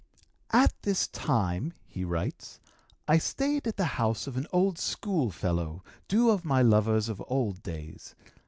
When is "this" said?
0.81-1.07